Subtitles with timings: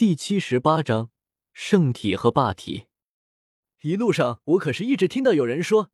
[0.00, 1.10] 第七十八章
[1.52, 2.86] 圣体和霸体。
[3.82, 5.90] 一路上我可是一直听到有人说，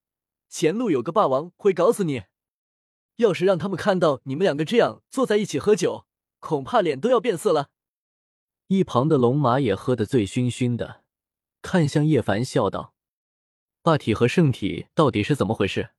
[0.48, 2.22] 前路有个霸王会搞死你。
[3.16, 6.06] 要是让他们看到你们两个这样坐在一起喝酒，
[6.38, 7.70] 恐怕脸都要变色了。
[8.68, 11.02] 一旁的龙马也喝得醉醺醺的，
[11.60, 12.94] 看向叶凡笑道
[13.82, 15.90] ：“霸体和圣体到底是怎么回事？”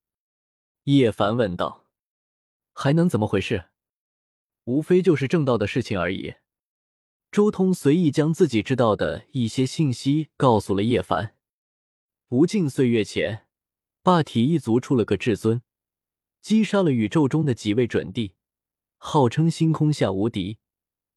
[0.88, 1.86] 叶凡问道
[2.72, 3.66] ：“还能怎么回事？
[4.64, 6.36] 无非就是正道的事情而已。”
[7.32, 11.36] 周通随意将自己知道的一些信息告诉了叶凡。
[12.30, 13.46] 无尽岁月前，
[14.02, 15.62] 霸体一族出了个至尊，
[16.42, 18.34] 击杀了宇宙中的几位准帝，
[18.98, 20.58] 号称星空下无敌，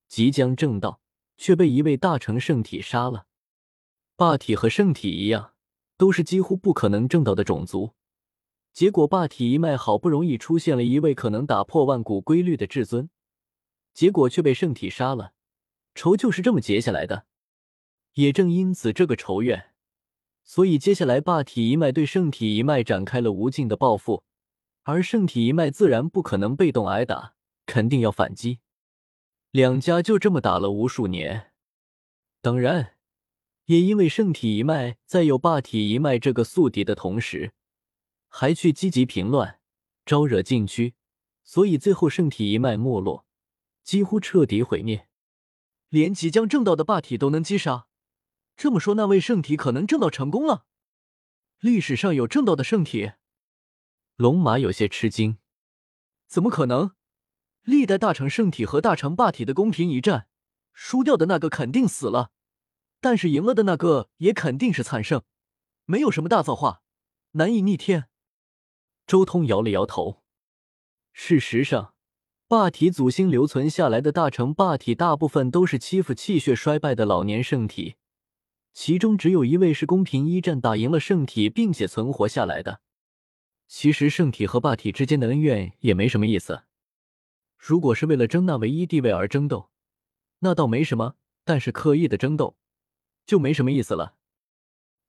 [0.09, 1.01] 即将正道，
[1.37, 3.27] 却被一位大成圣体杀了。
[4.17, 5.55] 霸体和圣体一样，
[5.97, 7.95] 都是几乎不可能正道的种族。
[8.73, 13.09] 结果霸体一脉好不容易出现了一位可能打破万古规律的至尊，
[13.95, 15.33] 结果却被圣体杀了。
[15.95, 17.27] 仇就是这么结下来的，
[18.15, 19.73] 也正因此这个仇怨，
[20.43, 24.25] 所以接下来霸体一脉对圣体一脉展开了无尽的报复，
[24.85, 27.35] 而圣体一脉自然不可能被动挨打，
[27.67, 28.61] 肯定要反击。
[29.51, 31.53] 两家就这么打了无数年，
[32.41, 32.97] 当然，
[33.67, 37.53] 也因为圣体一脉在有霸体一脉这个宿敌的同时，
[38.29, 39.59] 还去积极平乱，
[40.07, 40.95] 招惹禁区，
[41.43, 43.27] 所以最后圣体一脉没落，
[43.83, 45.09] 几乎彻底毁灭。
[45.91, 47.89] 连即将正道的霸体都能击杀，
[48.57, 50.65] 这么说，那位圣体可能正道成功了。
[51.59, 53.13] 历史上有正道的圣体，
[54.15, 55.39] 龙马有些吃惊。
[56.29, 56.93] 怎么可能？
[57.63, 60.29] 历代大成圣体和大成霸体的公平一战，
[60.73, 62.31] 输掉的那个肯定死了，
[63.01, 65.25] 但是赢了的那个也肯定是惨胜，
[65.87, 66.83] 没有什么大造化，
[67.33, 68.09] 难以逆天。
[69.09, 70.23] 周通摇了摇头。
[71.13, 71.95] 事实上。
[72.51, 77.95] 霸体祖星留存下来的大成霸体，大部分都是欺负气血衰败的老年圣体，
[78.73, 82.81] 其中只有一位是公平一战打赢了圣体，并且存活下来的。
[83.69, 86.65] 其实圣体和霸体之间的恩怨也没什么意思，
[87.57, 89.71] 如果是为了争那唯一地位而争斗，
[90.41, 91.15] 那倒没什么；
[91.45, 92.57] 但是刻意的争斗，
[93.25, 94.17] 就没什么意思了。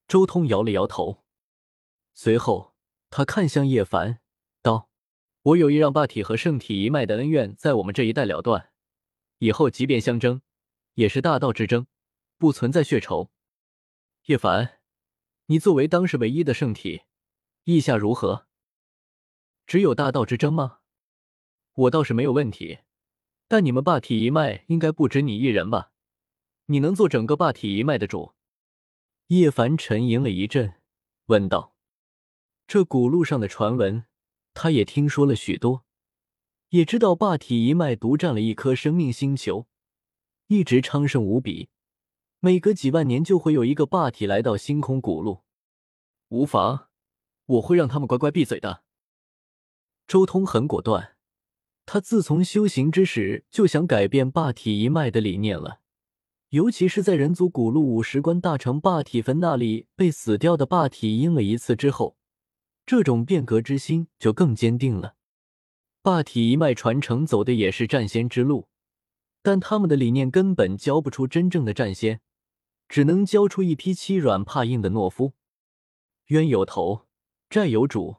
[0.07, 1.23] 周通摇了摇头，
[2.13, 2.75] 随后
[3.09, 4.19] 他看向叶凡，
[5.43, 8.69] 我有意让霸体和圣体一脉的恩怨在我们这一代了断，
[9.39, 10.41] 以后即便相争，
[10.93, 11.87] 也是大道之争，
[12.37, 13.31] 不存在血仇。
[14.25, 14.79] 叶凡，
[15.47, 17.01] 你作为当时唯一的圣体，
[17.63, 18.45] 意下如何？
[19.65, 20.79] 只有大道之争吗？
[21.73, 22.79] 我倒是没有问题，
[23.47, 25.91] 但你们霸体一脉应该不止你一人吧？
[26.67, 28.33] 你能做整个霸体一脉的主？
[29.27, 30.75] 叶凡沉吟了一阵，
[31.25, 31.75] 问道
[32.67, 34.05] ：“这古路上的传闻。”
[34.53, 35.83] 他也听说了许多，
[36.69, 39.67] 也知道霸体一脉独占了一颗生命星球，
[40.47, 41.69] 一直昌盛无比。
[42.39, 45.41] 每隔几万年就会有一个霸体来到星空古路。
[46.29, 46.87] 无妨，
[47.45, 48.83] 我会让他们乖乖闭嘴的。
[50.07, 51.15] 周通很果断，
[51.85, 55.81] 他自从修行之时就想改变霸体一脉的理念了，
[56.49, 62.17] 尤其是在人族古路五十关大成霸体坟那里被死掉的霸体阴了一次之后。
[62.91, 65.15] 这种变革之心就更坚定了。
[66.01, 68.67] 霸体一脉传承走的也是战仙之路，
[69.41, 72.19] 但他们的理念根本教不出真正的战仙，
[72.89, 75.31] 只能教出一批欺软怕硬的懦夫。
[76.25, 77.07] 冤有头，
[77.49, 78.17] 债有主。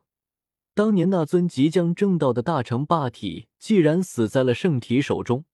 [0.72, 5.44] 当年那尊即将正道的大成霸体，既然死在了圣体手中，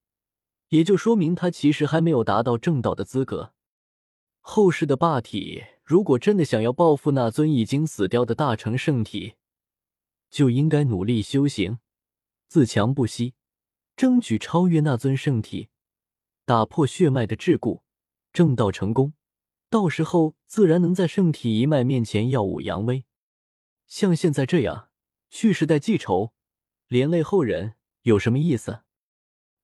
[0.69, 3.53] 也就说明他其实还没有达到正道的资格。
[4.39, 5.65] 后世的霸体。
[5.89, 9.33] 如果真的想要报复那尊已经死掉的大成圣体，
[10.29, 11.79] 就应该努力修行，
[12.47, 13.33] 自强不息，
[13.95, 15.69] 争取超越那尊圣体，
[16.45, 17.81] 打破血脉的桎梏，
[18.31, 19.13] 正道成功，
[19.71, 23.03] 到时候自然能在圣体一脉面前耀武扬威。
[23.87, 24.89] 像现在这样
[25.31, 26.33] 蓄势待记仇，
[26.87, 27.73] 连累后人，
[28.03, 28.81] 有什么意思？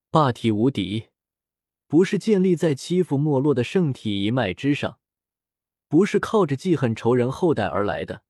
[0.10, 1.10] 霸体无敌，
[1.86, 4.98] 不是建立在欺负没落的圣体一脉之上。
[5.88, 8.24] 不是靠着记恨仇人后代而来的，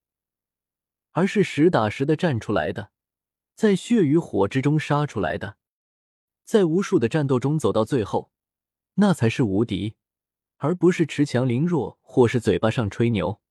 [1.11, 2.91] 而是实打实的站出来的，
[3.55, 5.57] 在血与火之中杀出来的，
[6.43, 8.31] 在无数的战斗中走到最后，
[8.95, 9.95] 那才是无敌，
[10.57, 13.41] 而不是恃强凌弱或是嘴巴上吹牛。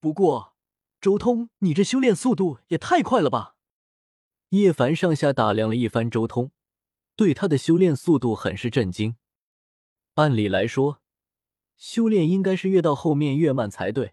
[0.00, 0.54] 不过，
[1.00, 3.56] 周通，你这修炼速度也太快了吧？
[4.50, 6.52] 叶凡上下打量了一番周通，
[7.14, 9.16] 对他的修炼速度很是震惊。
[10.14, 11.02] 按理来说，
[11.78, 14.12] 修炼应该是越到后面越慢才对，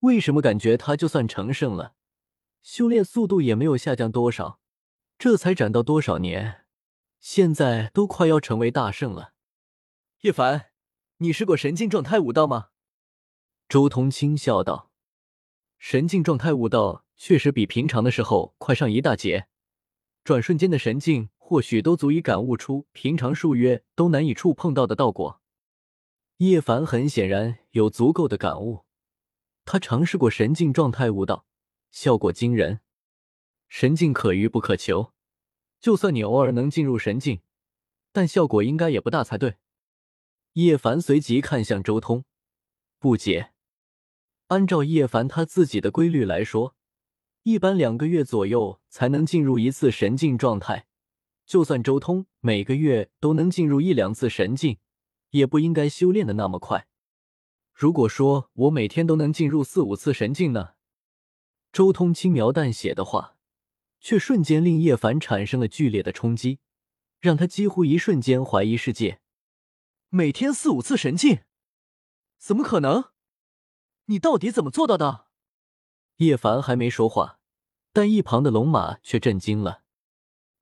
[0.00, 1.96] 为什么感觉他就算成圣了，
[2.62, 4.60] 修炼速度也没有下降多少？
[5.18, 6.64] 这才斩到多少年，
[7.18, 9.32] 现在都快要成为大圣了。
[10.20, 10.66] 叶凡，
[11.18, 12.68] 你试过神境状态武道吗？
[13.68, 14.92] 周通轻笑道
[15.78, 19.48] ：“神境状态武道确实比平常的时候快上一大截，
[20.22, 25.40] 转瞬间的神境或许都足以感悟出平常数月都难以触碰到的道果。”
[26.38, 28.84] 叶凡很显然有足够的感悟，
[29.64, 31.46] 他尝试过神境状态悟道，
[31.90, 32.80] 效果惊人。
[33.68, 35.14] 神境可遇不可求，
[35.80, 37.40] 就算你偶尔能进入神境，
[38.12, 39.56] 但效果应该也不大才对。
[40.52, 42.26] 叶凡随即看向周通，
[42.98, 43.52] 不解。
[44.48, 46.76] 按照叶凡他自己的规律来说，
[47.44, 50.86] 一般两个月左右才能进入一次神境状态，
[51.46, 54.76] 就算周通每个月都能进入一两次神境。
[55.30, 56.88] 也不应该修炼的那么快。
[57.72, 60.74] 如果说我每天都能进入四五次神境呢？
[61.72, 63.36] 周通轻描淡写的话，
[64.00, 66.60] 却瞬间令叶凡产生了剧烈的冲击，
[67.20, 69.20] 让他几乎一瞬间怀疑世界。
[70.08, 71.40] 每天四五次神境，
[72.38, 73.10] 怎么可能？
[74.06, 75.26] 你到底怎么做到的？
[76.16, 77.40] 叶凡还没说话，
[77.92, 79.82] 但一旁的龙马却震惊了。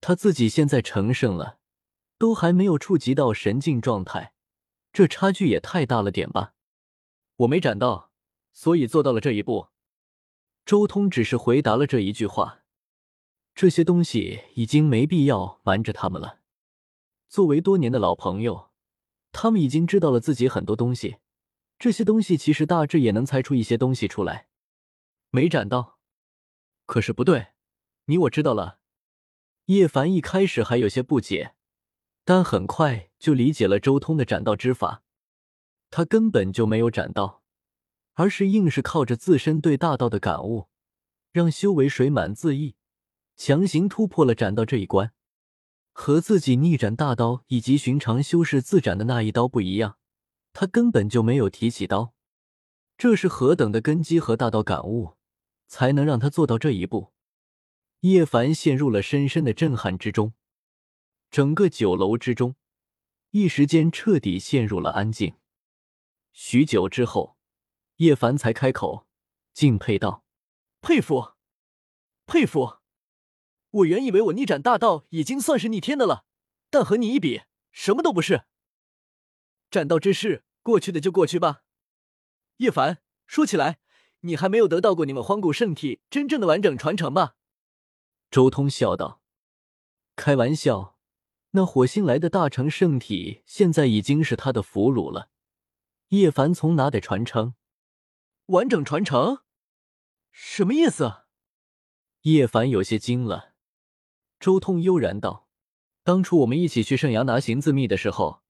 [0.01, 1.61] 他自己现在成圣了，
[2.19, 4.34] 都还没有触及到神境状态。
[4.95, 6.55] 这差距也太大了点吧！
[7.39, 8.13] 我没斩到，
[8.53, 9.71] 所以做到了这一步。
[10.65, 12.61] 周通只是回答了这一句话。
[13.57, 16.39] 这些东西已经没必要瞒着他们了。
[17.29, 18.71] 作为多年的老朋友，
[19.33, 21.17] 他们已经知道了自己很多东西。
[21.77, 24.47] 这些东西其实大致也能猜出一些东西出来。
[25.31, 25.99] 没斩到，
[26.87, 27.49] 可是不对，
[28.05, 28.79] 你我知道了。
[29.65, 31.57] 叶凡一开始还有些不解。
[32.25, 35.03] 但很快就理解了周通的斩道之法，
[35.91, 37.43] 他根本就没有斩道，
[38.15, 40.69] 而是硬是靠着自身对大道的感悟，
[41.33, 42.77] 让修为水满自溢，
[43.37, 45.13] 强行突破了斩道这一关。
[45.93, 49.99] 和自己逆斩大刀以及寻常修士自斩的那一刀不一样，
[50.53, 52.15] 他根本就没有提起刀。
[52.97, 55.15] 这是何等的根基和大道感悟，
[55.69, 57.13] 才能让他做到这一步？
[58.01, 60.33] 叶凡陷入了深深的震撼之中。
[61.35, 62.55] 整个酒楼之中，
[63.31, 65.35] 一时间彻底陷入了安静。
[66.31, 67.37] 许久之后，
[67.97, 69.09] 叶凡才开口，
[69.53, 70.25] 敬佩道
[70.81, 71.33] ：“佩服，
[72.25, 72.79] 佩服！
[73.69, 76.25] 我原以为我逆斩大道已经算是逆天的了，
[76.71, 77.43] 但和你一比，
[77.73, 78.45] 什么都不是。
[79.73, 81.65] 斩道之事，过去的就过去吧。
[82.59, 83.81] 叶凡，说起来，
[84.21, 87.35] 你还没有得到过你们荒古圣体真正的完整传承吧？”
[88.31, 89.21] 周通笑道
[90.15, 90.94] ：“开玩笑。”
[91.57, 95.31] 那火星来的大成圣体现在已经是他的俘虏了。
[96.09, 97.55] 叶凡从哪得传承？
[98.47, 99.39] 完整传承？
[100.33, 101.23] 什么意思？
[102.23, 103.55] 叶凡有些惊了。
[104.41, 105.49] 周通悠然道
[106.03, 108.43] ：“当初我们一起去圣崖拿行字秘的时候，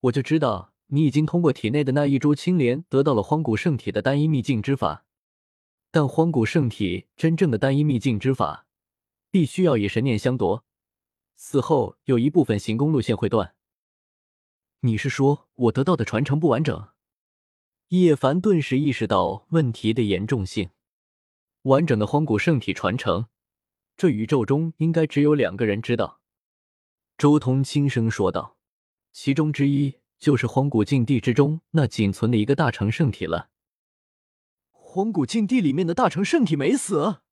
[0.00, 5.06] 我就知道你已经通过体内的那一株青莲得到了荒古圣体的单一秘境之法。
[5.92, 8.66] 但荒古圣体真正的单一秘境之法，
[9.30, 10.64] 必须要以神念相夺。”
[11.42, 13.54] 死后有一部分行宫路线会断。
[14.80, 16.90] 你是说我得到的传承不完整？
[17.88, 20.68] 叶凡顿时意识到问题的严重性。
[21.62, 23.28] 完整的荒古圣体传承，
[23.96, 26.20] 这宇宙中应该只有两个人知道。
[27.16, 28.58] 周通轻声说道
[29.10, 33.48] ：“其中之一就是荒古禁地之中那仅存的一个大成圣体了。
[34.70, 37.22] 荒古禁地里面的大成圣体没死？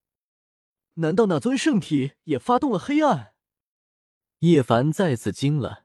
[0.94, 3.34] 难道那尊圣体也发动了黑暗？”
[4.40, 5.84] 叶凡再次惊了，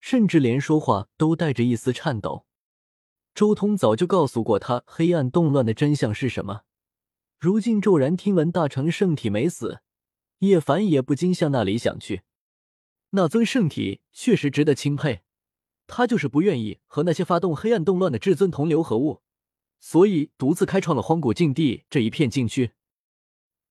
[0.00, 2.46] 甚至连说话都带着一丝颤抖。
[3.34, 6.62] 周通早就告诉过他黑暗动乱的真相是什么，
[7.40, 9.80] 如今骤然听闻大成圣体没死，
[10.38, 12.22] 叶凡也不禁向那里想去。
[13.10, 15.22] 那尊圣体确实值得钦佩，
[15.88, 19.22] 他就是不愿意和那些发动黑暗动乱的至尊同流合污，
[19.80, 22.72] 所以独自开创了荒古禁地这一片禁区。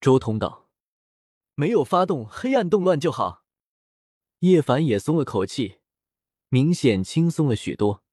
[0.02, 0.68] 周通道
[1.56, 3.46] ：“没有发动黑暗动乱就好。”
[4.40, 5.78] 叶凡也松了口气，
[6.48, 8.04] 明显轻松了许多。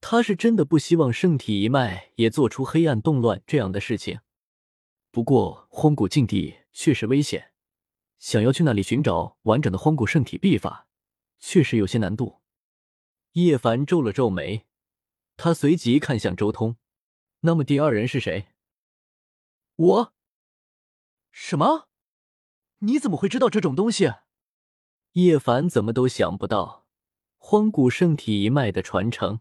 [0.00, 4.20] 他是真的不希望圣体一脉也做出黑暗动乱这样的事情。
[5.10, 7.52] 不过荒古禁地确实危险，
[8.18, 10.88] 想要去那里寻找完整的荒古圣体秘法，
[11.38, 12.40] 确实有些难度。
[13.32, 14.66] 叶凡皱了皱眉，
[15.36, 16.76] 他随即看向周通
[17.40, 18.46] ：“那么第二人是谁
[19.76, 20.14] ？”“我？
[21.30, 21.88] 什么？
[22.78, 24.10] 你怎么会知道这种东西？”
[25.14, 26.86] 叶凡怎么都想不到，
[27.38, 29.38] 荒古圣体一脉的传承，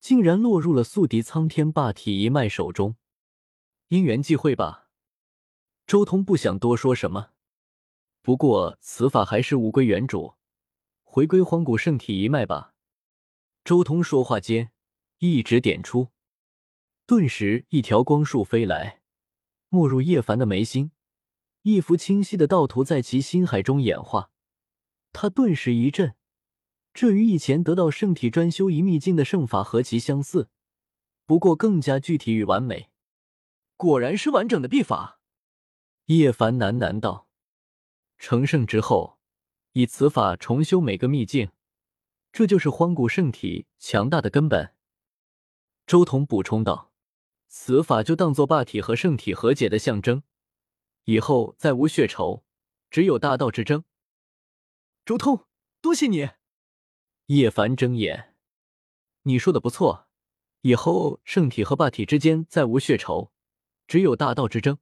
[0.00, 2.96] 竟然落入了宿敌苍天霸体一脉手中。
[3.88, 4.88] 因缘际会吧。
[5.86, 7.32] 周通不想多说什么，
[8.22, 10.36] 不过此法还是物归原主，
[11.02, 12.72] 回归荒古圣体一脉吧。
[13.62, 14.72] 周通说话间，
[15.18, 16.08] 一指点出，
[17.04, 19.02] 顿时一条光束飞来，
[19.68, 20.92] 没入叶凡的眉心，
[21.64, 24.30] 一幅清晰的道图在其心海中演化。
[25.12, 26.14] 他顿时一震，
[26.94, 30.48] 这与以前得到圣体专修一秘境的圣法何其相似，
[31.26, 32.90] 不过更加具体与完美。
[33.76, 35.20] 果然是完整的秘法。
[36.06, 37.28] 叶凡喃喃道
[38.18, 39.18] ：“成圣之后，
[39.72, 41.50] 以此法重修每个秘境，
[42.32, 44.74] 这就是荒古圣体强大的根本。”
[45.86, 46.92] 周彤补充道
[47.48, 50.22] ：“此法就当做霸体和圣体和解的象征，
[51.04, 52.44] 以后再无血仇，
[52.90, 53.84] 只有大道之争。”
[55.04, 55.46] 周通，
[55.80, 56.30] 多谢你。
[57.26, 58.36] 叶凡睁眼，
[59.22, 60.08] 你说的不错，
[60.60, 63.32] 以后圣体和霸体之间再无血仇，
[63.86, 64.78] 只有大道之争。